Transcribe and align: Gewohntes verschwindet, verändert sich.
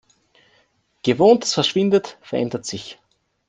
Gewohntes 1.03 1.53
verschwindet, 1.53 2.17
verändert 2.21 2.65
sich. 2.65 2.99